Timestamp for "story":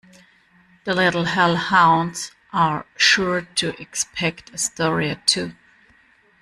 4.57-5.11